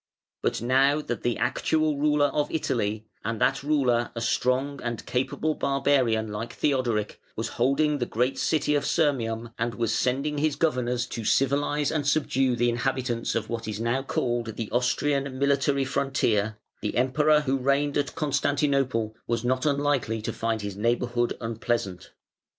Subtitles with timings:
[0.41, 5.53] But now that the actual ruler of Italy, and that ruler a strong and capable
[5.53, 11.05] barbarian like Theodoric, was holding the great city of Sirmium, and was sending his governors
[11.05, 16.57] to civilise and subdue the inhabitants of what is now called the "Austrian Military Frontier",
[16.81, 22.09] the Emperor who reigned at Constantinople was not unlikely to find his neighbourhood unpleasant.